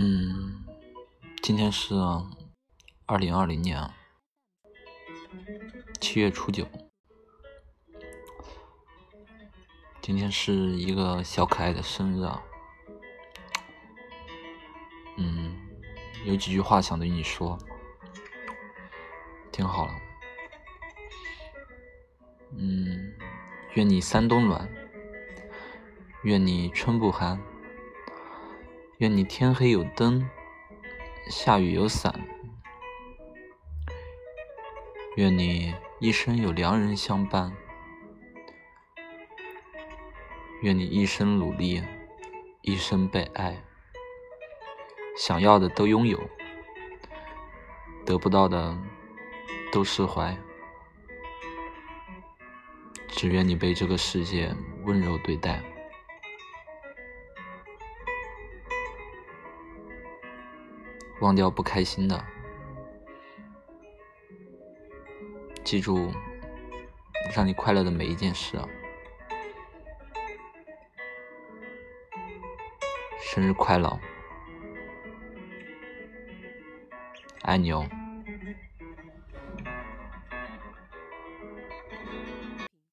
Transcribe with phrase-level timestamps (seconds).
[0.00, 0.64] 嗯，
[1.42, 1.92] 今天是
[3.04, 3.90] 二零二零年
[6.00, 6.64] 七月初九，
[10.00, 12.40] 今天是一个小可爱的生日啊。
[15.16, 15.56] 嗯，
[16.24, 17.58] 有几句话想对你说，
[19.50, 19.92] 听好了。
[22.52, 23.12] 嗯，
[23.74, 24.68] 愿你三冬暖，
[26.22, 27.36] 愿你春不寒。
[28.98, 30.28] 愿你天黑有灯，
[31.30, 32.12] 下雨有伞。
[35.14, 37.52] 愿你一生有良人相伴。
[40.62, 41.80] 愿你一生努力，
[42.62, 43.62] 一生被爱。
[45.16, 46.18] 想要的都拥有，
[48.04, 48.76] 得不到的
[49.70, 50.36] 都释怀。
[53.06, 55.62] 只愿你被这个世界温柔对待。
[61.20, 62.24] 忘掉不开心的，
[65.64, 66.12] 记住
[67.34, 68.56] 让你快乐的每一件事。
[73.20, 73.98] 生日快乐，
[77.42, 77.84] 爱你哦。